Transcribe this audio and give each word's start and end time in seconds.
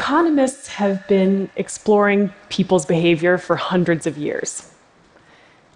Economists 0.00 0.66
have 0.66 1.06
been 1.08 1.50
exploring 1.56 2.32
people's 2.48 2.86
behavior 2.86 3.36
for 3.36 3.54
hundreds 3.54 4.06
of 4.06 4.16
years. 4.16 4.72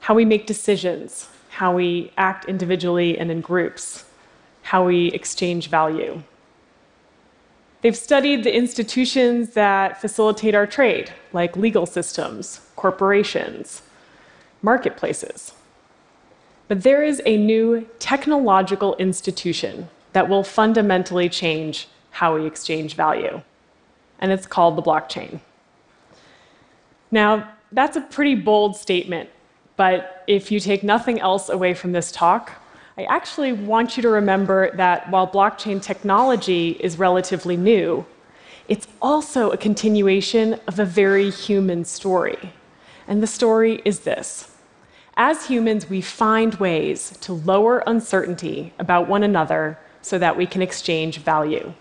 How 0.00 0.14
we 0.14 0.24
make 0.24 0.46
decisions, 0.46 1.28
how 1.50 1.74
we 1.76 2.10
act 2.16 2.46
individually 2.46 3.18
and 3.18 3.30
in 3.30 3.42
groups, 3.42 4.06
how 4.62 4.86
we 4.86 5.08
exchange 5.08 5.68
value. 5.68 6.22
They've 7.82 7.94
studied 7.94 8.44
the 8.44 8.56
institutions 8.56 9.50
that 9.50 10.00
facilitate 10.00 10.54
our 10.54 10.66
trade, 10.66 11.12
like 11.34 11.54
legal 11.54 11.84
systems, 11.84 12.62
corporations, 12.76 13.82
marketplaces. 14.62 15.52
But 16.66 16.82
there 16.82 17.02
is 17.04 17.20
a 17.26 17.36
new 17.36 17.86
technological 17.98 18.96
institution 18.96 19.90
that 20.14 20.30
will 20.30 20.42
fundamentally 20.42 21.28
change 21.28 21.88
how 22.12 22.36
we 22.36 22.46
exchange 22.46 22.94
value, 22.94 23.42
and 24.18 24.32
it's 24.32 24.46
called 24.46 24.76
the 24.76 24.82
blockchain. 24.82 25.40
Now, 27.10 27.52
that's 27.72 27.96
a 27.96 28.00
pretty 28.00 28.34
bold 28.34 28.76
statement, 28.76 29.30
but 29.76 30.24
if 30.26 30.50
you 30.50 30.60
take 30.60 30.82
nothing 30.82 31.20
else 31.20 31.48
away 31.48 31.74
from 31.74 31.92
this 31.92 32.12
talk, 32.12 32.52
I 32.96 33.04
actually 33.04 33.52
want 33.52 33.96
you 33.96 34.02
to 34.02 34.08
remember 34.08 34.74
that 34.76 35.10
while 35.10 35.26
blockchain 35.26 35.82
technology 35.82 36.70
is 36.80 36.98
relatively 36.98 37.56
new, 37.56 38.06
it's 38.68 38.86
also 39.02 39.50
a 39.50 39.56
continuation 39.56 40.60
of 40.68 40.78
a 40.78 40.84
very 40.84 41.30
human 41.30 41.84
story. 41.84 42.52
And 43.08 43.22
the 43.22 43.26
story 43.26 43.82
is 43.84 44.00
this 44.00 44.56
As 45.16 45.46
humans, 45.46 45.90
we 45.90 46.00
find 46.00 46.54
ways 46.54 47.16
to 47.20 47.32
lower 47.32 47.82
uncertainty 47.86 48.72
about 48.78 49.08
one 49.08 49.22
another 49.22 49.78
so 50.00 50.18
that 50.18 50.36
we 50.36 50.46
can 50.46 50.62
exchange 50.62 51.18
value. 51.18 51.74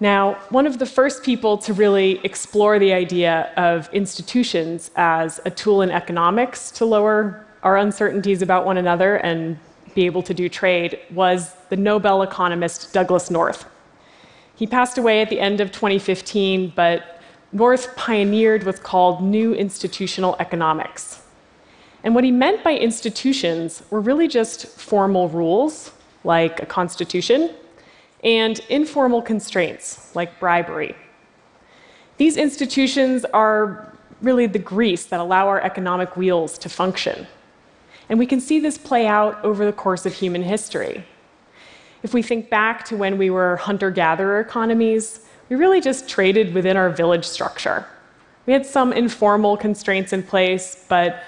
Now, 0.00 0.34
one 0.50 0.66
of 0.66 0.78
the 0.78 0.86
first 0.86 1.24
people 1.24 1.58
to 1.58 1.72
really 1.72 2.20
explore 2.22 2.78
the 2.78 2.92
idea 2.92 3.52
of 3.56 3.92
institutions 3.92 4.92
as 4.94 5.40
a 5.44 5.50
tool 5.50 5.82
in 5.82 5.90
economics 5.90 6.70
to 6.72 6.84
lower 6.84 7.44
our 7.64 7.76
uncertainties 7.76 8.40
about 8.40 8.64
one 8.64 8.78
another 8.78 9.16
and 9.16 9.58
be 9.96 10.06
able 10.06 10.22
to 10.22 10.32
do 10.32 10.48
trade 10.48 11.00
was 11.10 11.54
the 11.70 11.76
Nobel 11.76 12.22
economist 12.22 12.92
Douglass 12.92 13.28
North. 13.28 13.64
He 14.54 14.66
passed 14.66 14.98
away 14.98 15.20
at 15.20 15.30
the 15.30 15.40
end 15.40 15.60
of 15.60 15.72
2015, 15.72 16.72
but 16.76 17.20
North 17.52 17.96
pioneered 17.96 18.64
what's 18.64 18.78
called 18.78 19.20
new 19.22 19.52
institutional 19.54 20.36
economics. 20.38 21.22
And 22.04 22.14
what 22.14 22.22
he 22.22 22.30
meant 22.30 22.62
by 22.62 22.74
institutions 22.74 23.82
were 23.90 24.00
really 24.00 24.28
just 24.28 24.66
formal 24.66 25.28
rules, 25.28 25.90
like 26.22 26.62
a 26.62 26.66
constitution, 26.66 27.50
and 28.24 28.58
informal 28.68 29.22
constraints, 29.22 30.14
like 30.14 30.38
bribery. 30.40 30.94
These 32.16 32.36
institutions 32.36 33.24
are 33.26 33.96
really 34.20 34.46
the 34.46 34.58
grease 34.58 35.06
that 35.06 35.20
allow 35.20 35.46
our 35.46 35.60
economic 35.60 36.16
wheels 36.16 36.58
to 36.58 36.68
function. 36.68 37.26
And 38.08 38.18
we 38.18 38.26
can 38.26 38.40
see 38.40 38.58
this 38.58 38.78
play 38.78 39.06
out 39.06 39.42
over 39.44 39.64
the 39.64 39.72
course 39.72 40.06
of 40.06 40.14
human 40.14 40.42
history. 40.42 41.04
If 42.02 42.14
we 42.14 42.22
think 42.22 42.50
back 42.50 42.84
to 42.86 42.96
when 42.96 43.18
we 43.18 43.30
were 43.30 43.56
hunter 43.56 43.90
gatherer 43.90 44.40
economies, 44.40 45.20
we 45.48 45.56
really 45.56 45.80
just 45.80 46.08
traded 46.08 46.54
within 46.54 46.76
our 46.76 46.90
village 46.90 47.24
structure. 47.24 47.86
We 48.46 48.52
had 48.52 48.64
some 48.64 48.92
informal 48.92 49.56
constraints 49.56 50.12
in 50.12 50.22
place, 50.22 50.86
but 50.88 51.22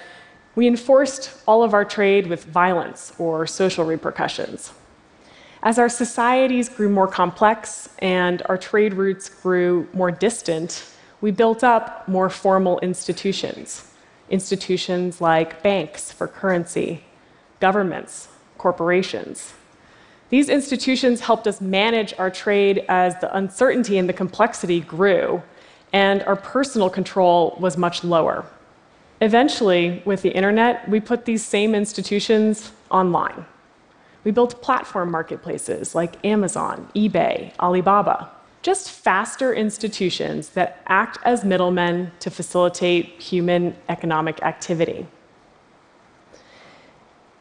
we 0.55 0.67
enforced 0.67 1.31
all 1.45 1.63
of 1.63 1.73
our 1.73 1.85
trade 1.85 2.27
with 2.27 2.45
violence 2.45 3.13
or 3.17 3.47
social 3.47 3.85
repercussions. 3.85 4.73
As 5.63 5.77
our 5.77 5.89
societies 5.89 6.69
grew 6.69 6.89
more 6.89 7.07
complex 7.07 7.89
and 7.99 8.41
our 8.45 8.57
trade 8.57 8.95
routes 8.95 9.29
grew 9.29 9.87
more 9.93 10.09
distant, 10.09 10.85
we 11.21 11.29
built 11.29 11.63
up 11.63 12.07
more 12.07 12.29
formal 12.29 12.79
institutions 12.79 13.87
institutions 14.29 15.19
like 15.19 15.61
banks 15.61 16.09
for 16.09 16.25
currency, 16.25 17.03
governments, 17.59 18.29
corporations. 18.57 19.53
These 20.29 20.47
institutions 20.47 21.19
helped 21.19 21.47
us 21.47 21.59
manage 21.59 22.13
our 22.17 22.29
trade 22.29 22.85
as 22.87 23.19
the 23.19 23.35
uncertainty 23.35 23.97
and 23.97 24.07
the 24.07 24.13
complexity 24.13 24.79
grew, 24.79 25.43
and 25.91 26.23
our 26.23 26.37
personal 26.37 26.89
control 26.89 27.57
was 27.59 27.75
much 27.75 28.05
lower. 28.05 28.45
Eventually, 29.19 30.01
with 30.05 30.21
the 30.21 30.29
internet, 30.29 30.87
we 30.87 31.01
put 31.01 31.25
these 31.25 31.45
same 31.45 31.75
institutions 31.75 32.71
online. 32.89 33.45
We 34.23 34.31
built 34.31 34.61
platform 34.61 35.11
marketplaces 35.11 35.95
like 35.95 36.23
Amazon, 36.25 36.89
eBay, 36.95 37.57
Alibaba 37.59 38.31
just 38.61 38.91
faster 38.91 39.53
institutions 39.53 40.49
that 40.49 40.81
act 40.87 41.17
as 41.23 41.43
middlemen 41.43 42.11
to 42.19 42.29
facilitate 42.29 43.19
human 43.19 43.75
economic 43.89 44.41
activity. 44.43 45.07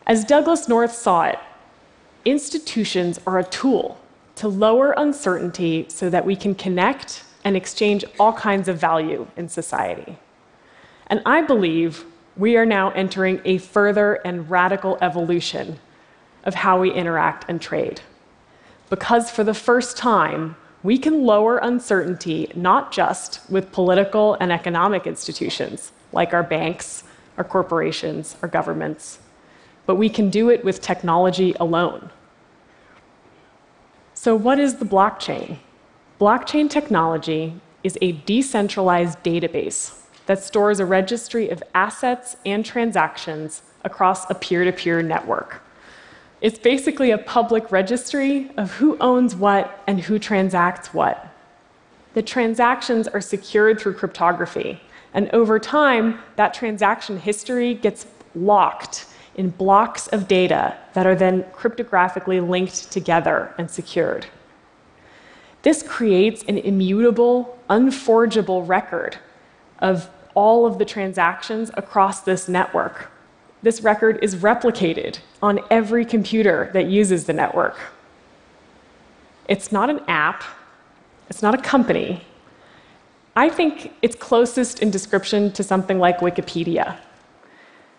As 0.07 0.25
Douglass 0.25 0.67
North 0.69 0.93
saw 0.93 1.25
it, 1.25 1.39
institutions 2.25 3.21
are 3.27 3.39
a 3.39 3.45
tool 3.45 3.99
to 4.37 4.49
lower 4.49 4.93
uncertainty 4.97 5.87
so 5.89 6.09
that 6.09 6.25
we 6.25 6.35
can 6.35 6.55
connect 6.55 7.25
and 7.45 7.57
exchange 7.57 8.05
all 8.19 8.33
kinds 8.33 8.69
of 8.69 8.79
value 8.79 9.27
in 9.37 9.49
society. 9.49 10.19
And 11.07 11.21
I 11.27 11.43
believe 11.43 12.05
we 12.37 12.57
are 12.57 12.67
now 12.67 12.91
entering 12.91 13.41
a 13.45 13.59
further 13.59 14.15
and 14.25 14.49
radical 14.51 14.97
evolution 15.03 15.79
of 16.45 16.55
how 16.55 16.81
we 16.81 16.93
interact 16.93 17.45
and 17.49 17.61
trade. 17.61 18.01
Because 18.89 19.31
for 19.31 19.45
the 19.45 19.55
first 19.55 19.97
time, 19.97 20.57
we 20.83 20.99
can 20.99 21.25
lower 21.25 21.59
uncertainty 21.59 22.51
not 22.55 22.91
just 22.91 23.41
with 23.51 23.73
political 23.73 24.35
and 24.41 24.51
economic 24.51 25.07
institutions 25.07 25.93
like 26.13 26.33
our 26.33 26.43
banks, 26.43 27.05
our 27.37 27.45
corporations, 27.45 28.37
our 28.43 28.49
governments, 28.49 29.19
but 29.87 29.97
we 29.97 30.09
can 30.09 30.31
do 30.31 30.49
it 30.49 30.65
with 30.65 30.81
technology 30.81 31.55
alone. 31.61 32.11
So, 34.15 34.35
what 34.35 34.59
is 34.59 34.77
the 34.77 34.85
blockchain? 34.85 35.59
Blockchain 36.21 36.69
technology 36.69 37.61
is 37.83 37.97
a 38.03 38.13
decentralized 38.13 39.23
database 39.23 40.01
that 40.27 40.43
stores 40.43 40.81
a 40.81 40.85
registry 40.85 41.49
of 41.49 41.63
assets 41.75 42.37
and 42.45 42.65
transactions 42.65 43.63
across 43.85 44.29
a 44.31 44.35
peer 44.35 44.65
to 44.65 44.73
peer 44.73 45.03
network. 45.03 45.63
It's 46.41 46.59
basically 46.59 47.11
a 47.11 47.19
public 47.19 47.71
registry 47.71 48.51
of 48.57 48.73
who 48.73 48.97
owns 48.99 49.35
what 49.35 49.83
and 49.87 50.01
who 50.01 50.19
transacts 50.19 50.95
what. 50.95 51.27
The 52.15 52.23
transactions 52.23 53.07
are 53.07 53.21
secured 53.21 53.79
through 53.79 53.95
cryptography, 53.95 54.81
and 55.13 55.29
over 55.31 55.59
time, 55.59 56.21
that 56.37 56.55
transaction 56.55 57.19
history 57.19 57.75
gets 57.75 58.07
locked 58.35 59.07
in 59.35 59.51
blocks 59.51 60.09
of 60.09 60.29
data 60.29 60.77
that 60.95 61.07
are 61.07 61.15
then 61.15 61.43
cryptographically 61.53 62.47
linked 62.47 62.91
together 62.91 63.55
and 63.59 63.71
secured. 63.71 64.27
This 65.63 65.83
creates 65.83 66.43
an 66.45 66.59
immutable, 66.59 67.59
unforgeable 67.69 68.65
record 68.65 69.19
of 69.79 70.09
all 70.35 70.65
of 70.65 70.79
the 70.79 70.85
transactions 70.85 71.71
across 71.75 72.23
this 72.23 72.49
network 72.49 73.11
this 73.63 73.83
record 73.83 74.19
is 74.23 74.37
replicated 74.37 75.19
on 75.43 75.61
every 75.71 76.05
computer 76.05 76.71
that 76.73 76.87
uses 76.87 77.25
the 77.25 77.33
network. 77.33 77.77
It's 79.49 79.71
not 79.71 79.91
an 79.91 80.01
app, 80.09 80.45
it's 81.29 81.43
not 81.43 81.55
a 81.55 81.59
company. 81.59 82.25
I 83.37 83.49
think 83.49 83.93
it's 84.03 84.17
closest 84.17 84.81
in 84.81 84.91
description 84.91 85.53
to 85.53 85.63
something 85.63 85.99
like 85.99 86.19
Wikipedia. 86.19 86.99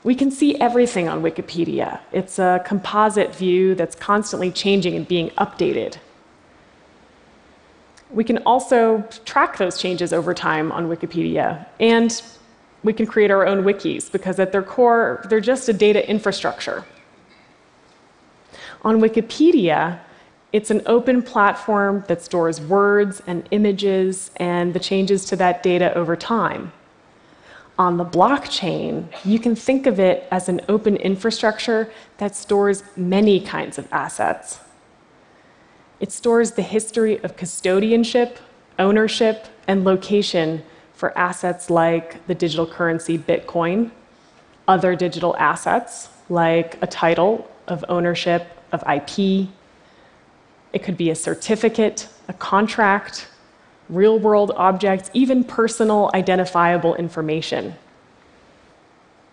We 0.04 0.16
can 0.16 0.32
see 0.32 0.60
everything 0.60 1.08
on 1.08 1.22
Wikipedia. 1.22 2.00
It's 2.12 2.40
a 2.40 2.62
composite 2.66 3.36
view 3.36 3.76
that's 3.76 3.96
constantly 3.96 4.52
changing 4.52 4.96
and 4.96 5.08
being 5.08 5.30
updated. 5.32 5.98
We 8.10 8.24
can 8.24 8.40
also 8.40 9.04
track 9.26 9.58
those 9.58 9.78
changes 9.78 10.12
over 10.12 10.34
time 10.34 10.72
on 10.72 10.90
Wikipedia 10.90 11.66
and 11.80 12.22
we 12.84 12.94
can 12.94 13.06
create 13.06 13.32
our 13.32 13.46
own 13.46 13.64
wikis 13.64 14.12
because 14.12 14.40
at 14.40 14.52
their 14.52 14.64
core, 14.64 15.24
they're 15.30 15.40
just 15.40 15.70
a 15.70 15.74
data 15.74 16.08
infrastructure. 16.10 16.86
On 18.84 19.00
Wikipedia, 19.00 20.00
it's 20.52 20.72
an 20.72 20.82
open 20.86 21.22
platform 21.22 22.04
that 22.08 22.22
stores 22.22 22.60
words 22.60 23.22
and 23.28 23.48
images 23.52 24.32
and 24.38 24.74
the 24.74 24.80
changes 24.80 25.26
to 25.26 25.36
that 25.38 25.64
data 25.64 25.94
over 25.94 26.16
time. 26.16 26.74
On 27.78 27.98
the 27.98 28.06
blockchain, 28.06 29.08
you 29.24 29.40
can 29.40 29.56
think 29.56 29.88
of 29.88 30.00
it 30.00 30.28
as 30.30 30.50
an 30.50 30.62
open 30.68 30.98
infrastructure 30.98 31.92
that 32.18 32.36
stores 32.36 32.84
many 32.96 33.40
kinds 33.40 33.78
of 33.78 33.88
assets. 33.92 34.60
It 36.00 36.12
stores 36.12 36.52
the 36.52 36.62
history 36.64 37.24
of 37.24 37.38
custodianship, 37.38 38.38
ownership, 38.78 39.48
and 39.68 39.86
location 39.86 40.64
for 41.02 41.18
assets 41.18 41.72
like 41.72 42.24
the 42.28 42.36
digital 42.36 42.68
currency 42.68 43.18
Bitcoin, 43.18 43.90
other 44.68 44.96
digital 44.96 45.36
assets 45.38 46.10
like 46.30 46.78
a 46.84 46.86
title 46.86 47.50
of 47.68 47.84
ownership 47.90 48.44
of 48.72 48.84
IP. 48.84 49.48
It 50.74 50.84
could 50.84 50.98
be 50.98 51.10
a 51.10 51.16
certificate, 51.16 52.08
a 52.28 52.34
contract, 52.34 53.28
real 53.90 54.20
world 54.20 54.52
objects, 54.56 55.10
even 55.14 55.44
personal 55.44 56.12
identifiable 56.14 56.94
information. 56.94 57.74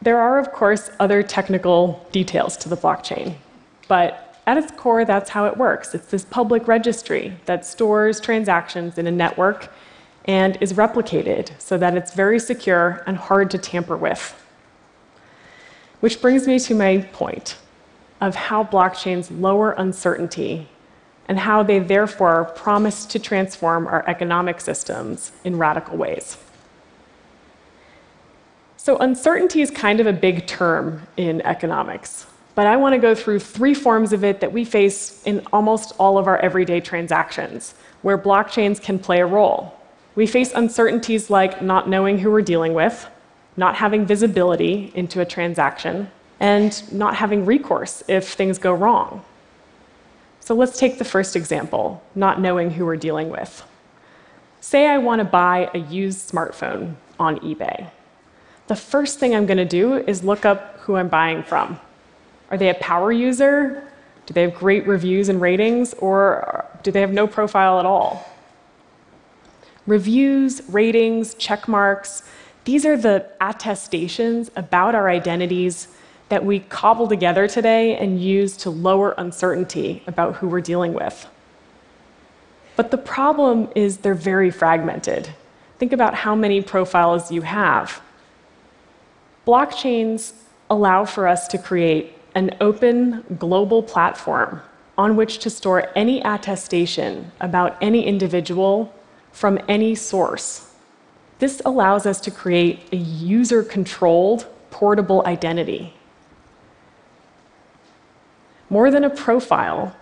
There 0.00 0.18
are, 0.18 0.38
of 0.38 0.50
course, 0.52 0.90
other 0.98 1.22
technical 1.22 2.08
details 2.12 2.56
to 2.62 2.70
the 2.70 2.78
blockchain, 2.78 3.34
but 3.88 4.40
at 4.46 4.56
its 4.56 4.72
core, 4.72 5.04
that's 5.04 5.28
how 5.28 5.44
it 5.44 5.58
works. 5.58 5.94
It's 5.94 6.06
this 6.06 6.24
public 6.24 6.66
registry 6.66 7.34
that 7.44 7.66
stores 7.66 8.20
transactions 8.20 8.96
in 8.96 9.06
a 9.06 9.10
network 9.12 9.70
and 10.28 10.58
is 10.60 10.74
replicated 10.74 11.50
so 11.58 11.78
that 11.78 11.96
it's 11.96 12.12
very 12.14 12.38
secure 12.38 13.02
and 13.06 13.16
hard 13.16 13.50
to 13.50 13.58
tamper 13.58 13.96
with. 13.96 14.40
Which 16.00 16.20
brings 16.20 16.46
me 16.46 16.58
to 16.60 16.74
my 16.74 16.98
point 17.12 17.56
of 18.20 18.34
how 18.34 18.62
blockchains 18.62 19.28
lower 19.40 19.72
uncertainty 19.72 20.68
and 21.26 21.38
how 21.38 21.62
they 21.62 21.78
therefore 21.78 22.44
promise 22.44 23.06
to 23.06 23.18
transform 23.18 23.86
our 23.86 24.06
economic 24.06 24.60
systems 24.60 25.32
in 25.44 25.56
radical 25.56 25.96
ways. 25.96 26.36
So, 28.76 28.96
uncertainty 28.98 29.60
is 29.60 29.70
kind 29.70 30.00
of 30.00 30.06
a 30.06 30.12
big 30.12 30.46
term 30.46 31.06
in 31.16 31.42
economics, 31.42 32.26
but 32.54 32.66
I 32.66 32.76
want 32.76 32.94
to 32.94 32.98
go 32.98 33.14
through 33.14 33.40
three 33.40 33.74
forms 33.74 34.12
of 34.12 34.24
it 34.24 34.40
that 34.40 34.52
we 34.52 34.64
face 34.64 35.22
in 35.24 35.46
almost 35.52 35.92
all 35.98 36.16
of 36.16 36.26
our 36.26 36.38
everyday 36.38 36.80
transactions, 36.80 37.74
where 38.02 38.16
blockchains 38.16 38.80
can 38.80 38.98
play 38.98 39.20
a 39.20 39.26
role. 39.26 39.77
We 40.18 40.26
face 40.26 40.50
uncertainties 40.52 41.30
like 41.30 41.62
not 41.62 41.88
knowing 41.88 42.18
who 42.18 42.32
we're 42.32 42.42
dealing 42.42 42.74
with, 42.74 43.08
not 43.56 43.76
having 43.76 44.04
visibility 44.04 44.90
into 44.96 45.20
a 45.20 45.24
transaction, 45.24 46.10
and 46.40 46.92
not 46.92 47.14
having 47.14 47.46
recourse 47.46 48.02
if 48.08 48.32
things 48.32 48.58
go 48.58 48.72
wrong. 48.72 49.24
So 50.40 50.56
let's 50.56 50.76
take 50.76 50.98
the 50.98 51.04
first 51.04 51.36
example 51.36 52.02
not 52.16 52.40
knowing 52.40 52.72
who 52.72 52.84
we're 52.84 52.96
dealing 52.96 53.28
with. 53.28 53.62
Say 54.60 54.88
I 54.88 54.98
want 54.98 55.20
to 55.20 55.24
buy 55.24 55.70
a 55.72 55.78
used 55.78 56.28
smartphone 56.28 56.96
on 57.20 57.38
eBay. 57.38 57.88
The 58.66 58.74
first 58.74 59.20
thing 59.20 59.36
I'm 59.36 59.46
going 59.46 59.58
to 59.58 59.64
do 59.64 59.98
is 59.98 60.24
look 60.24 60.44
up 60.44 60.80
who 60.80 60.96
I'm 60.96 61.06
buying 61.06 61.44
from. 61.44 61.78
Are 62.50 62.58
they 62.58 62.70
a 62.70 62.74
power 62.74 63.12
user? 63.12 63.88
Do 64.26 64.34
they 64.34 64.42
have 64.42 64.56
great 64.56 64.84
reviews 64.84 65.28
and 65.28 65.40
ratings? 65.40 65.94
Or 65.94 66.66
do 66.82 66.90
they 66.90 67.02
have 67.02 67.12
no 67.12 67.28
profile 67.28 67.78
at 67.78 67.86
all? 67.86 68.26
Reviews, 69.88 70.60
ratings, 70.68 71.32
check 71.32 71.66
marks, 71.66 72.22
these 72.64 72.84
are 72.84 72.98
the 72.98 73.26
attestations 73.40 74.50
about 74.54 74.94
our 74.94 75.08
identities 75.08 75.88
that 76.28 76.44
we 76.44 76.60
cobble 76.60 77.08
together 77.08 77.48
today 77.48 77.96
and 77.96 78.22
use 78.22 78.54
to 78.58 78.68
lower 78.68 79.14
uncertainty 79.16 80.02
about 80.06 80.36
who 80.36 80.46
we're 80.46 80.60
dealing 80.60 80.92
with. 80.92 81.26
But 82.76 82.90
the 82.90 82.98
problem 82.98 83.70
is 83.74 83.96
they're 83.96 84.12
very 84.12 84.50
fragmented. 84.50 85.30
Think 85.78 85.94
about 85.94 86.14
how 86.14 86.34
many 86.34 86.60
profiles 86.60 87.32
you 87.32 87.40
have. 87.40 88.02
Blockchains 89.46 90.34
allow 90.68 91.06
for 91.06 91.26
us 91.26 91.48
to 91.48 91.56
create 91.56 92.12
an 92.34 92.54
open 92.60 93.24
global 93.38 93.82
platform 93.82 94.60
on 94.98 95.16
which 95.16 95.38
to 95.38 95.48
store 95.48 95.90
any 95.96 96.20
attestation 96.20 97.32
about 97.40 97.78
any 97.80 98.04
individual 98.04 98.92
from 99.38 99.58
any 99.68 99.94
source. 99.94 100.72
This 101.38 101.62
allows 101.64 102.06
us 102.06 102.20
to 102.22 102.30
create 102.30 102.80
a 102.92 102.96
user 102.96 103.62
controlled 103.62 104.46
portable 104.70 105.22
identity 105.26 105.94
more 108.70 108.90
than 108.90 109.04
a 109.04 109.10
profile, 109.10 109.96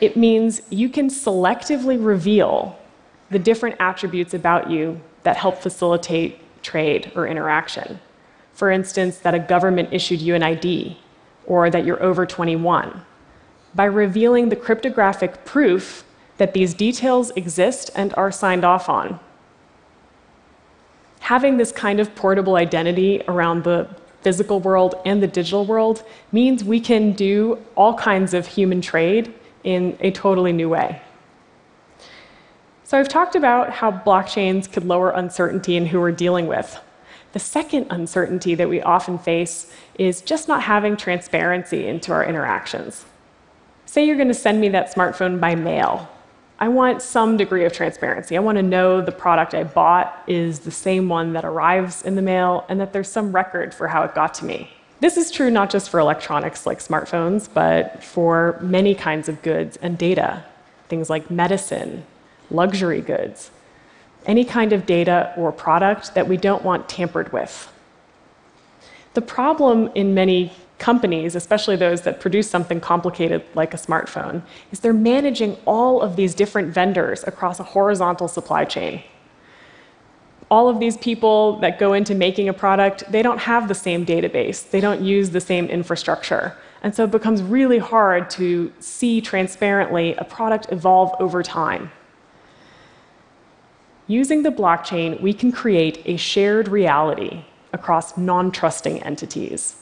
it 0.00 0.16
means 0.16 0.62
you 0.70 0.88
can 0.88 1.08
selectively 1.08 2.04
reveal 2.04 2.78
the 3.30 3.38
different 3.38 3.76
attributes 3.78 4.34
about 4.34 4.70
you 4.70 5.00
that 5.22 5.36
help 5.36 5.58
facilitate 5.58 6.40
trade 6.62 7.12
or 7.14 7.26
interaction. 7.26 8.00
For 8.52 8.70
instance, 8.70 9.18
that 9.18 9.34
a 9.34 9.38
government 9.38 9.90
issued 9.92 10.20
you 10.20 10.34
an 10.34 10.42
ID 10.42 10.98
or 11.46 11.70
that 11.70 11.84
you're 11.84 12.02
over 12.02 12.26
21. 12.26 13.02
By 13.74 13.84
revealing 13.84 14.48
the 14.48 14.56
cryptographic 14.56 15.44
proof 15.44 16.04
that 16.38 16.54
these 16.54 16.74
details 16.74 17.30
exist 17.36 17.90
and 17.94 18.14
are 18.14 18.32
signed 18.32 18.64
off 18.64 18.88
on. 18.88 19.20
Having 21.20 21.56
this 21.56 21.72
kind 21.72 22.00
of 22.00 22.14
portable 22.14 22.56
identity 22.56 23.22
around 23.28 23.64
the 23.64 23.88
physical 24.22 24.60
world 24.60 24.94
and 25.04 25.22
the 25.22 25.26
digital 25.26 25.64
world 25.64 26.04
means 26.30 26.64
we 26.64 26.80
can 26.80 27.12
do 27.12 27.58
all 27.76 27.94
kinds 27.94 28.34
of 28.34 28.46
human 28.46 28.80
trade 28.80 29.32
in 29.64 29.96
a 30.00 30.10
totally 30.10 30.52
new 30.52 30.68
way. 30.68 31.00
So, 32.84 32.98
I've 32.98 33.08
talked 33.08 33.36
about 33.36 33.70
how 33.70 33.90
blockchains 33.90 34.70
could 34.70 34.84
lower 34.84 35.10
uncertainty 35.10 35.76
in 35.76 35.86
who 35.86 36.00
we're 36.00 36.12
dealing 36.12 36.46
with. 36.46 36.78
The 37.32 37.38
second 37.38 37.86
uncertainty 37.88 38.54
that 38.54 38.68
we 38.68 38.82
often 38.82 39.18
face 39.18 39.72
is 39.98 40.20
just 40.20 40.46
not 40.46 40.62
having 40.62 40.96
transparency 40.96 41.86
into 41.86 42.12
our 42.12 42.24
interactions. 42.24 43.06
Say 43.86 44.04
you're 44.04 44.16
going 44.16 44.28
to 44.28 44.34
send 44.34 44.60
me 44.60 44.68
that 44.70 44.94
smartphone 44.94 45.40
by 45.40 45.54
mail. 45.54 46.08
I 46.62 46.68
want 46.68 47.02
some 47.02 47.36
degree 47.36 47.64
of 47.64 47.72
transparency. 47.72 48.36
I 48.36 48.38
want 48.38 48.54
to 48.54 48.62
know 48.62 49.00
the 49.00 49.10
product 49.10 49.52
I 49.52 49.64
bought 49.64 50.22
is 50.28 50.60
the 50.60 50.70
same 50.70 51.08
one 51.08 51.32
that 51.32 51.44
arrives 51.44 52.02
in 52.02 52.14
the 52.14 52.22
mail 52.22 52.64
and 52.68 52.78
that 52.80 52.92
there's 52.92 53.10
some 53.10 53.34
record 53.34 53.74
for 53.74 53.88
how 53.88 54.04
it 54.04 54.14
got 54.14 54.32
to 54.34 54.44
me. 54.44 54.70
This 55.00 55.16
is 55.16 55.32
true 55.32 55.50
not 55.50 55.70
just 55.70 55.90
for 55.90 55.98
electronics 55.98 56.64
like 56.64 56.78
smartphones, 56.78 57.48
but 57.52 58.04
for 58.04 58.60
many 58.62 58.94
kinds 58.94 59.28
of 59.28 59.42
goods 59.42 59.76
and 59.78 59.98
data, 59.98 60.44
things 60.88 61.10
like 61.10 61.32
medicine, 61.32 62.04
luxury 62.48 63.00
goods, 63.00 63.50
any 64.24 64.44
kind 64.44 64.72
of 64.72 64.86
data 64.86 65.34
or 65.36 65.50
product 65.50 66.14
that 66.14 66.28
we 66.28 66.36
don't 66.36 66.62
want 66.62 66.88
tampered 66.88 67.32
with. 67.32 67.72
The 69.14 69.20
problem 69.20 69.90
in 69.96 70.14
many 70.14 70.52
companies, 70.82 71.36
especially 71.36 71.76
those 71.76 72.00
that 72.02 72.18
produce 72.18 72.50
something 72.50 72.80
complicated 72.80 73.42
like 73.54 73.72
a 73.72 73.76
smartphone, 73.76 74.42
is 74.72 74.80
they're 74.80 74.92
managing 74.92 75.56
all 75.64 76.02
of 76.02 76.16
these 76.16 76.34
different 76.34 76.74
vendors 76.74 77.22
across 77.24 77.60
a 77.60 77.62
horizontal 77.62 78.26
supply 78.26 78.64
chain. 78.64 79.02
All 80.50 80.68
of 80.68 80.80
these 80.80 80.96
people 80.98 81.58
that 81.60 81.78
go 81.78 81.92
into 81.92 82.14
making 82.16 82.48
a 82.48 82.52
product, 82.52 83.04
they 83.10 83.22
don't 83.22 83.38
have 83.38 83.68
the 83.68 83.74
same 83.74 84.04
database, 84.04 84.68
they 84.68 84.80
don't 84.80 85.00
use 85.00 85.30
the 85.30 85.40
same 85.40 85.66
infrastructure. 85.66 86.56
And 86.82 86.92
so 86.94 87.04
it 87.04 87.12
becomes 87.12 87.42
really 87.42 87.78
hard 87.78 88.28
to 88.30 88.72
see 88.80 89.20
transparently 89.20 90.14
a 90.16 90.24
product 90.24 90.66
evolve 90.72 91.14
over 91.20 91.44
time. 91.44 91.92
Using 94.08 94.42
the 94.42 94.50
blockchain, 94.50 95.20
we 95.20 95.32
can 95.32 95.52
create 95.52 96.02
a 96.04 96.16
shared 96.16 96.66
reality 96.66 97.44
across 97.72 98.16
non 98.16 98.50
trusting 98.50 99.00
entities. 99.04 99.81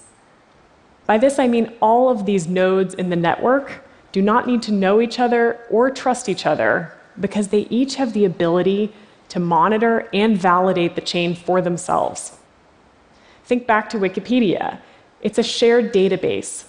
By 1.10 1.18
this, 1.18 1.40
I 1.40 1.48
mean 1.48 1.72
all 1.80 2.08
of 2.08 2.24
these 2.24 2.46
nodes 2.46 2.94
in 2.94 3.10
the 3.10 3.16
network 3.16 3.82
do 4.12 4.22
not 4.22 4.46
need 4.46 4.62
to 4.62 4.70
know 4.70 5.00
each 5.00 5.18
other 5.18 5.58
or 5.68 5.90
trust 5.90 6.28
each 6.28 6.46
other 6.46 6.92
because 7.18 7.48
they 7.48 7.62
each 7.62 7.96
have 7.96 8.12
the 8.12 8.24
ability 8.24 8.92
to 9.30 9.40
monitor 9.40 10.08
and 10.12 10.38
validate 10.38 10.94
the 10.94 11.00
chain 11.00 11.34
for 11.34 11.60
themselves. 11.60 12.36
Think 13.42 13.66
back 13.66 13.90
to 13.90 13.96
Wikipedia. 13.98 14.78
It's 15.20 15.36
a 15.36 15.42
shared 15.42 15.92
database. 15.92 16.66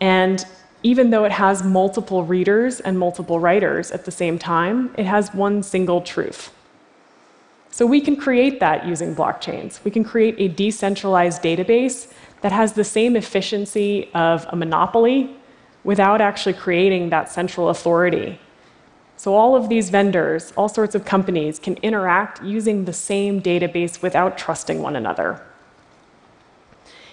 And 0.00 0.46
even 0.84 1.10
though 1.10 1.24
it 1.24 1.32
has 1.32 1.64
multiple 1.64 2.22
readers 2.22 2.78
and 2.78 2.96
multiple 2.96 3.40
writers 3.40 3.90
at 3.90 4.04
the 4.04 4.12
same 4.12 4.38
time, 4.38 4.94
it 4.96 5.06
has 5.06 5.34
one 5.34 5.64
single 5.64 6.02
truth. 6.02 6.52
So 7.72 7.84
we 7.84 8.00
can 8.00 8.14
create 8.14 8.60
that 8.60 8.86
using 8.86 9.16
blockchains. 9.16 9.82
We 9.82 9.90
can 9.90 10.04
create 10.04 10.36
a 10.38 10.46
decentralized 10.46 11.42
database 11.42 12.12
that 12.46 12.52
has 12.52 12.74
the 12.74 12.84
same 12.84 13.16
efficiency 13.16 14.08
of 14.14 14.46
a 14.50 14.54
monopoly 14.54 15.34
without 15.82 16.20
actually 16.20 16.52
creating 16.52 17.10
that 17.10 17.28
central 17.28 17.70
authority. 17.70 18.38
So, 19.16 19.34
all 19.34 19.56
of 19.56 19.68
these 19.68 19.90
vendors, 19.90 20.52
all 20.56 20.68
sorts 20.68 20.94
of 20.94 21.04
companies, 21.04 21.58
can 21.58 21.74
interact 21.78 22.40
using 22.44 22.84
the 22.84 22.92
same 22.92 23.42
database 23.42 24.00
without 24.00 24.38
trusting 24.38 24.80
one 24.80 24.94
another. 24.94 25.44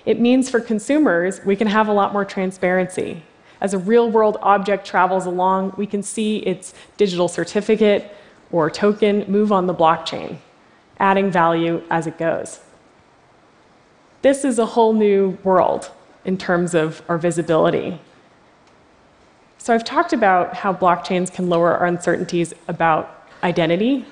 It 0.06 0.20
means 0.20 0.52
for 0.52 0.60
consumers, 0.60 1.44
we 1.44 1.56
can 1.56 1.66
have 1.66 1.88
a 1.88 1.94
lot 1.94 2.13
more 2.13 2.25
transparency. 2.25 3.24
As 3.60 3.74
a 3.74 3.80
real 3.80 4.12
world 4.12 4.38
object 4.44 4.86
travels 4.86 5.25
along, 5.25 5.74
we 5.78 5.88
can 5.88 6.04
see 6.04 6.38
its 6.46 6.75
digital 6.96 7.28
certificate 7.28 8.16
or 8.52 8.70
token 8.70 9.25
move 9.28 9.52
on 9.52 9.66
the 9.66 9.74
blockchain, 9.74 10.38
adding 11.00 11.32
value 11.32 11.82
as 11.90 12.06
it 12.06 12.20
goes. 12.20 12.60
This 14.24 14.46
is 14.46 14.58
a 14.58 14.65
whole 14.65 14.94
new 14.94 15.38
world 15.44 15.92
in 16.24 16.38
terms 16.38 16.74
of 16.74 17.03
our 17.10 17.18
visibility. 17.18 18.00
So, 19.58 19.74
I've 19.74 19.84
talked 19.84 20.13
about 20.13 20.56
how 20.56 20.74
blockchains 20.74 21.32
can 21.32 21.50
lower 21.50 21.75
our 21.75 21.86
uncertainties 21.86 22.53
about 22.70 23.27
identity 23.44 24.06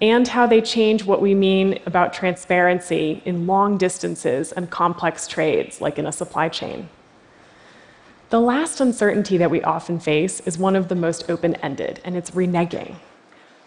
and 0.00 0.26
how 0.26 0.48
they 0.48 0.60
change 0.60 1.04
what 1.04 1.22
we 1.22 1.32
mean 1.32 1.78
about 1.86 2.12
transparency 2.12 3.22
in 3.24 3.46
long 3.46 3.78
distances 3.78 4.50
and 4.50 4.68
complex 4.68 5.28
trades, 5.28 5.80
like 5.80 5.96
in 5.96 6.06
a 6.06 6.12
supply 6.12 6.48
chain. 6.48 6.88
The 8.30 8.40
last 8.40 8.80
uncertainty 8.80 9.36
that 9.36 9.50
we 9.50 9.62
often 9.62 10.00
face 10.00 10.40
is 10.40 10.58
one 10.58 10.74
of 10.74 10.88
the 10.88 10.96
most 10.96 11.30
open 11.30 11.54
ended, 11.56 12.00
and 12.04 12.16
it's 12.16 12.32
reneging. 12.32 12.96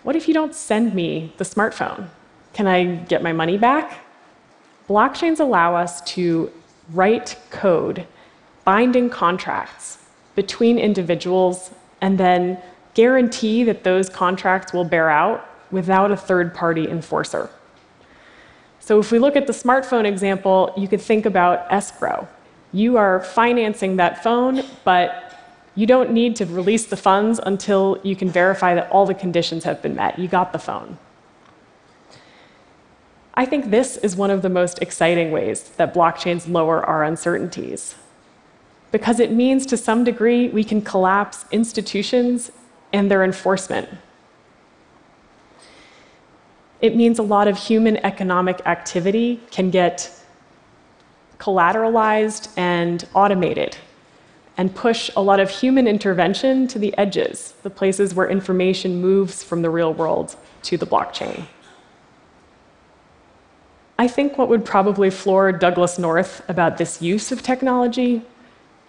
what 0.03 0.17
if 0.17 0.27
you 0.27 0.33
don't 0.33 0.53
send 0.53 0.93
me 0.93 1.33
the 1.37 1.45
smartphone? 1.45 2.09
Can 2.51 2.67
I 2.67 2.83
get 2.83 3.23
my 3.23 3.31
money 3.31 3.57
back? 3.57 4.06
Blockchains 4.87 5.39
allow 5.39 5.75
us 5.75 6.01
to 6.13 6.51
write 6.93 7.37
code, 7.49 8.07
binding 8.63 9.09
contracts 9.09 9.97
between 10.35 10.79
individuals, 10.79 11.71
and 11.99 12.17
then 12.17 12.61
guarantee 12.93 13.63
that 13.63 13.83
those 13.83 14.09
contracts 14.09 14.71
will 14.71 14.85
bear 14.85 15.09
out 15.09 15.47
without 15.71 16.11
a 16.11 16.17
third 16.17 16.53
party 16.53 16.87
enforcer. 16.87 17.49
So, 18.79 18.99
if 18.99 19.11
we 19.11 19.19
look 19.19 19.35
at 19.35 19.47
the 19.47 19.53
smartphone 19.53 20.05
example, 20.05 20.73
you 20.77 20.87
could 20.87 21.01
think 21.01 21.25
about 21.25 21.69
escrow. 21.69 22.27
You 22.71 22.95
are 22.95 23.21
financing 23.21 23.97
that 23.97 24.23
phone, 24.23 24.63
but 24.85 25.27
you 25.75 25.85
don't 25.85 26.11
need 26.11 26.35
to 26.37 26.45
release 26.45 26.85
the 26.85 26.95
funds 26.95 27.39
until 27.45 27.99
you 28.03 28.15
can 28.15 28.29
verify 28.29 28.73
that 28.75 28.89
all 28.89 29.05
the 29.05 29.13
conditions 29.13 29.65
have 29.65 29.81
been 29.81 29.95
met. 29.95 30.17
You 30.17 30.27
got 30.27 30.53
the 30.53 30.59
phone. 30.59 30.97
I 33.37 33.45
think 33.45 33.69
this 33.69 33.97
is 33.97 34.15
one 34.15 34.31
of 34.31 34.41
the 34.41 34.49
most 34.49 34.81
exciting 34.81 35.29
ways 35.29 35.61
that 35.77 35.93
blockchains 35.93 36.51
lower 36.51 36.83
our 36.83 37.03
uncertainties. 37.03 37.93
Because 38.91 39.19
it 39.19 39.31
means 39.31 39.67
to 39.67 39.77
some 39.77 40.03
degree 40.03 40.49
we 40.49 40.63
can 40.63 40.81
collapse 40.81 41.45
institutions 41.51 42.51
and 42.91 43.11
their 43.11 43.23
enforcement. 43.23 43.89
It 46.81 46.95
means 46.95 47.19
a 47.19 47.23
lot 47.23 47.47
of 47.47 47.59
human 47.59 47.97
economic 47.97 48.59
activity 48.65 49.39
can 49.51 49.69
get 49.69 50.11
collateralized 51.37 52.49
and 52.57 53.07
automated 53.13 53.77
and 54.57 54.73
push 54.73 55.11
a 55.15 55.21
lot 55.21 55.39
of 55.39 55.51
human 55.51 55.87
intervention 55.87 56.67
to 56.69 56.79
the 56.79 56.97
edges, 56.97 57.53
the 57.61 57.69
places 57.69 58.15
where 58.15 58.27
information 58.27 58.99
moves 58.99 59.43
from 59.43 59.61
the 59.61 59.69
real 59.69 59.93
world 59.93 60.35
to 60.63 60.75
the 60.75 60.87
blockchain. 60.87 61.45
I 63.99 64.07
think 64.07 64.37
what 64.37 64.49
would 64.49 64.63
probably 64.63 65.09
floor 65.09 65.51
Douglass 65.51 65.97
North 65.97 66.47
about 66.47 66.77
this 66.77 67.01
use 67.01 67.31
of 67.31 67.41
technology 67.41 68.21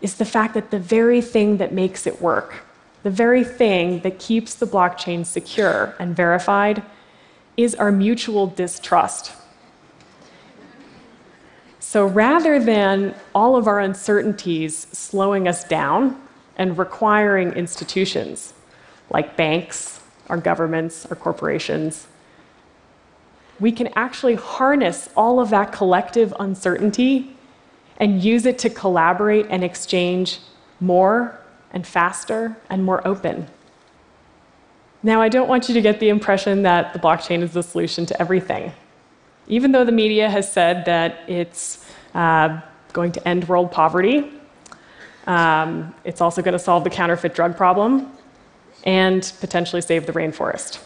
is 0.03 0.17
the 0.17 0.25
fact 0.25 0.55
that 0.55 0.71
the 0.71 0.79
very 0.79 1.23
thing 1.23 1.57
that 1.57 1.73
makes 1.73 2.07
it 2.07 2.21
work, 2.21 2.67
the 3.03 3.11
very 3.11 3.43
thing 3.43 4.01
that 4.01 4.19
keeps 4.19 4.55
the 4.55 4.67
blockchain 4.67 5.25
secure 5.25 5.95
and 5.99 6.15
verified, 6.15 6.83
is 7.57 7.75
our 7.75 7.91
mutual 7.91 8.47
distrust. 8.47 9.33
So 11.81 12.07
rather 12.07 12.63
than 12.63 13.15
all 13.35 13.57
of 13.57 13.67
our 13.67 13.81
uncertainties 13.81 14.87
slowing 14.93 15.49
us 15.49 15.65
down 15.65 16.21
and 16.59 16.77
requiring 16.77 17.53
institutions 17.53 18.53
like 19.09 19.39
banks, 19.39 20.01
our 20.29 20.37
governments, 20.37 21.07
our 21.07 21.17
corporations, 21.17 22.07
we 23.61 23.73
can 23.73 23.89
actually 23.97 24.35
harness 24.35 25.09
all 25.17 25.41
of 25.41 25.51
that 25.51 25.73
collective 25.73 26.33
uncertainty 26.39 27.37
and 27.99 28.23
use 28.23 28.47
it 28.47 28.59
to 28.61 28.71
collaborate 28.71 29.47
and 29.51 29.65
exchange 29.65 30.39
more 30.81 31.39
and 31.73 31.87
faster 31.87 32.57
and 32.71 32.85
more 32.85 33.07
open. 33.07 33.47
Now, 35.03 35.21
I 35.21 35.29
don't 35.29 35.49
want 35.49 35.69
you 35.69 35.75
to 35.75 35.81
get 35.81 36.01
the 36.01 36.09
impression 36.09 36.63
that 36.63 36.93
the 36.93 36.99
blockchain 36.99 37.43
is 37.43 37.53
the 37.53 37.63
solution 37.63 38.07
to 38.07 38.21
everything. 38.21 38.73
Even 39.47 39.73
though 39.73 39.85
the 39.85 39.93
media 39.93 40.29
has 40.29 40.51
said 40.51 40.85
that 40.87 41.29
it's 41.29 41.85
uh, 42.15 42.61
going 42.93 43.13
to 43.13 43.29
end 43.29 43.49
world 43.49 43.71
poverty, 43.71 44.33
um, 45.27 45.95
it's 46.05 46.21
also 46.21 46.43
going 46.43 46.53
to 46.53 46.59
solve 46.59 46.85
the 46.85 46.91
counterfeit 46.91 47.35
drug 47.35 47.57
problem 47.57 48.13
and 48.85 49.33
potentially 49.41 49.83
save 49.83 50.07
the 50.07 50.13
rainforest. 50.13 50.81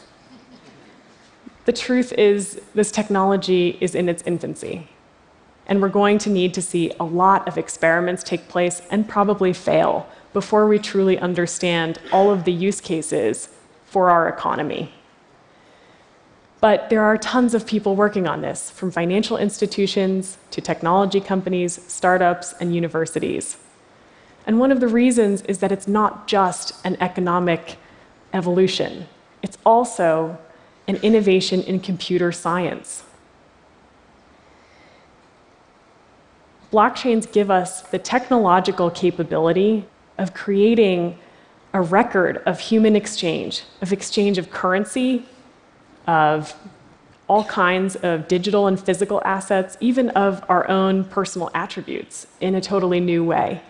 The 1.65 1.73
truth 1.73 2.13
is, 2.15 2.61
this 2.75 2.91
technology 2.91 3.79
is 3.81 3.95
in 3.95 4.09
its 4.09 4.23
infancy. 4.25 4.89
And 5.67 5.81
we're 5.81 5.89
going 5.89 6.19
to 6.19 6.31
need 6.31 6.55
to 6.55 6.63
see 6.63 6.93
a 6.99 7.05
lot 7.05 7.47
of 7.47 7.57
experiments 7.57 8.23
take 8.25 8.49
place 8.49 8.83
and 8.91 9.09
probably 9.09 9.53
fail 9.53 10.09
before 10.33 10.67
we 10.67 10.79
truly 10.79 11.19
understand 11.19 12.01
all 12.13 12.31
of 12.31 12.45
the 12.45 12.53
use 12.53 12.81
cases 12.81 13.49
for 13.87 14.11
our 14.11 14.29
economy. 14.29 14.93
But 16.61 16.91
there 16.91 17.03
are 17.03 17.17
tons 17.17 17.55
of 17.55 17.67
people 17.67 17.97
working 17.97 18.27
on 18.27 18.41
this, 18.41 18.71
from 18.71 18.91
financial 18.91 19.37
institutions 19.37 20.39
to 20.53 20.61
technology 20.61 21.21
companies, 21.21 21.81
startups, 21.89 22.55
and 22.61 22.75
universities. 22.75 23.57
And 24.47 24.59
one 24.59 24.73
of 24.73 24.81
the 24.81 24.89
reasons 24.89 25.43
is 25.43 25.59
that 25.59 25.73
it's 25.73 25.89
not 25.89 26.27
just 26.27 26.75
an 26.85 26.97
economic 27.01 27.77
evolution, 28.33 29.07
it's 29.43 29.59
also 29.67 30.39
an 30.93 31.01
innovation 31.03 31.63
in 31.63 31.81
computer 31.81 32.31
science. 32.33 33.05
Blockchains 36.71 37.31
give 37.31 37.51
us 37.51 37.83
the 37.83 37.99
technological 37.99 38.91
capability 38.91 39.87
of 40.19 40.35
creating 40.35 41.19
a 41.73 41.81
record 41.81 42.43
of 42.45 42.61
human 42.61 42.95
exchange, 42.95 43.63
of 43.81 43.93
exchange 43.93 44.37
of 44.37 44.51
currency, 44.51 45.25
of 46.07 46.55
all 47.29 47.45
kinds 47.45 47.97
of 47.97 48.29
digital 48.29 48.67
and 48.67 48.79
physical 48.79 49.23
assets, 49.25 49.79
even 49.81 50.11
of 50.11 50.45
our 50.51 50.69
own 50.69 51.05
personal 51.05 51.51
attributes 51.55 52.27
in 52.41 52.55
a 52.55 52.61
totally 52.61 53.01
new 53.01 53.25
way. 53.25 53.63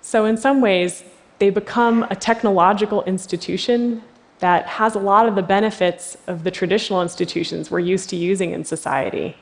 So, 0.00 0.24
in 0.24 0.36
some 0.36 0.60
ways, 0.60 1.02
they 1.40 1.50
become 1.50 2.04
a 2.04 2.14
technological 2.14 3.02
institution 3.04 4.02
that 4.40 4.66
has 4.66 4.94
a 4.94 4.98
lot 4.98 5.28
of 5.28 5.34
the 5.34 5.42
benefits 5.42 6.16
of 6.26 6.44
the 6.44 6.50
traditional 6.50 7.02
institutions 7.02 7.70
we're 7.70 7.78
used 7.78 8.10
to 8.10 8.16
using 8.16 8.52
in 8.52 8.64
society. 8.64 9.36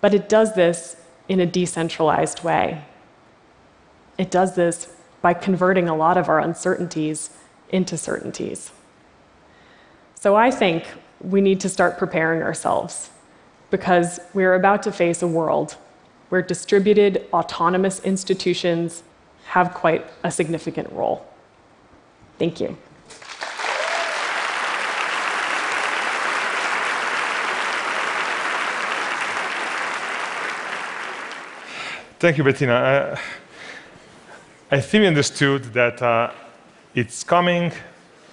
But 0.00 0.14
it 0.14 0.28
does 0.28 0.54
this 0.54 0.96
in 1.28 1.40
a 1.40 1.46
decentralized 1.46 2.44
way. 2.44 2.84
It 4.18 4.30
does 4.30 4.54
this 4.54 4.92
by 5.22 5.34
converting 5.34 5.88
a 5.88 5.96
lot 5.96 6.16
of 6.16 6.28
our 6.28 6.38
uncertainties 6.38 7.30
into 7.70 7.96
certainties. 7.96 8.72
So 10.14 10.36
I 10.36 10.50
think 10.50 10.84
we 11.20 11.40
need 11.40 11.60
to 11.60 11.68
start 11.68 11.98
preparing 11.98 12.42
ourselves 12.42 13.10
because 13.70 14.20
we're 14.34 14.54
about 14.54 14.82
to 14.84 14.92
face 14.92 15.22
a 15.22 15.26
world 15.26 15.76
where 16.28 16.42
distributed 16.42 17.26
autonomous 17.32 18.00
institutions 18.00 19.02
have 19.46 19.72
quite 19.72 20.06
a 20.22 20.30
significant 20.30 20.92
role. 20.92 21.26
Thank 22.38 22.60
you. 22.60 22.76
Thank 32.18 32.36
you, 32.36 32.42
Bettina. 32.42 33.16
I 34.72 34.80
think 34.80 35.02
we 35.02 35.06
understood 35.06 35.62
that 35.72 36.02
uh, 36.02 36.32
it's 36.92 37.22
coming, 37.22 37.70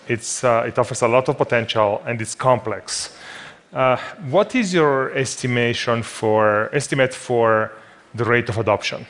it's, 0.07 0.43
uh, 0.43 0.63
it 0.65 0.79
offers 0.79 1.03
a 1.03 1.07
lot 1.07 1.29
of 1.29 1.37
potential, 1.37 2.01
and 2.07 2.19
it's 2.19 2.33
complex. 2.33 3.15
Uh, 3.71 3.97
what 4.31 4.55
is 4.55 4.73
your 4.73 5.11
estimation 5.15 6.01
for, 6.01 6.73
estimate 6.73 7.13
for 7.13 7.73
the 8.15 8.23
rate 8.25 8.49
of 8.49 8.57
adoption? 8.57 9.05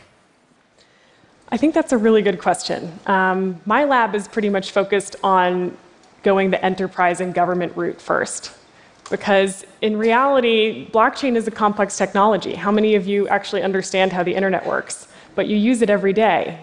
I 1.47 1.55
think 1.55 1.73
that's 1.73 1.93
a 1.93 1.97
really 1.97 2.21
good 2.21 2.39
question. 2.39 2.99
Um, 3.05 3.61
my 3.65 3.85
lab 3.85 4.13
is 4.13 4.27
pretty 4.27 4.49
much 4.49 4.71
focused 4.71 5.15
on 5.23 5.77
going 6.21 6.51
the 6.51 6.61
enterprise 6.65 7.21
and 7.21 7.33
government 7.33 7.71
route 7.77 8.01
first. 8.01 8.51
Because 9.09 9.65
in 9.81 9.97
reality, 9.97 10.89
blockchain 10.89 11.35
is 11.35 11.47
a 11.47 11.51
complex 11.51 11.97
technology. 11.97 12.55
How 12.55 12.71
many 12.71 12.95
of 12.95 13.05
you 13.05 13.27
actually 13.27 13.61
understand 13.61 14.11
how 14.11 14.23
the 14.23 14.33
internet 14.33 14.65
works? 14.65 15.07
But 15.35 15.47
you 15.47 15.57
use 15.57 15.81
it 15.81 15.89
every 15.89 16.13
day. 16.13 16.59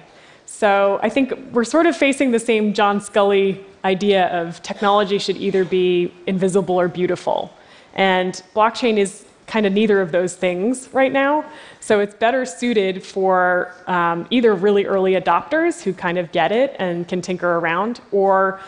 So 0.47 0.99
I 1.03 1.09
think 1.09 1.33
we're 1.53 1.65
sort 1.65 1.87
of 1.87 1.97
facing 1.97 2.31
the 2.31 2.41
same 2.41 2.75
John 2.75 3.01
Sculley 3.01 3.65
idea 3.85 4.27
of 4.29 4.63
technology 4.63 5.19
should 5.19 5.37
either 5.37 5.65
be 5.65 6.13
invisible 6.27 6.79
or 6.79 6.89
beautiful. 6.89 7.53
And 7.95 8.43
blockchain 8.55 8.97
is 8.97 9.25
kind 9.47 9.67
of 9.67 9.73
neither 9.73 10.01
of 10.01 10.13
those 10.13 10.35
things 10.35 10.89
right 10.93 11.13
now. 11.13 11.45
So 11.81 12.01
it's 12.01 12.15
better 12.15 12.47
suited 12.47 13.05
for 13.05 13.75
um, 13.87 14.27
either 14.31 14.55
really 14.55 14.87
early 14.87 15.13
adopters 15.13 15.83
who 15.83 15.93
kind 15.93 16.17
of 16.17 16.33
get 16.33 16.53
it 16.53 16.75
and 16.79 17.07
can 17.07 17.21
tinker 17.21 17.59
around, 17.59 18.01
or 18.13 18.61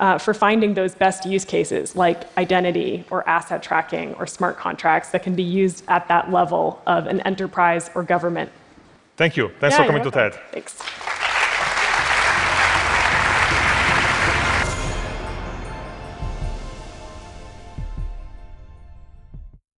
uh, 0.00 0.18
for 0.18 0.34
finding 0.34 0.74
those 0.74 0.94
best 0.94 1.26
use 1.26 1.44
cases 1.44 1.96
like 1.96 2.36
identity 2.38 3.04
or 3.10 3.28
asset 3.28 3.62
tracking 3.62 4.14
or 4.14 4.26
smart 4.26 4.56
contracts 4.56 5.10
that 5.10 5.22
can 5.22 5.34
be 5.34 5.42
used 5.42 5.84
at 5.88 6.06
that 6.08 6.30
level 6.30 6.82
of 6.86 7.06
an 7.06 7.20
enterprise 7.20 7.90
or 7.94 8.02
government. 8.02 8.50
Thank 9.16 9.36
you. 9.36 9.50
Thanks 9.58 9.76
yeah, 9.76 9.82
for 9.82 9.88
coming 9.88 10.04
to 10.04 10.10
TED. 10.10 10.34
Thanks. 10.52 10.80